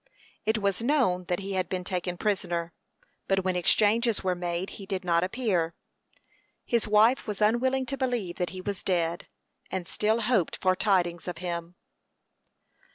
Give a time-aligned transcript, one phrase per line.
[0.47, 2.73] It was known that he had been taken prisoner,
[3.27, 5.75] but when exchanges were made he did not appear.
[6.65, 9.27] His wife was unwilling to believe that he was dead,
[9.69, 11.75] and still hoped for tidings of him.